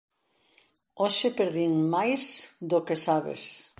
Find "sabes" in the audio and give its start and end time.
3.05-3.41